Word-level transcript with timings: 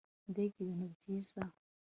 Mbega 0.29 0.57
ibintu 0.61 0.85
byiza 0.95 1.41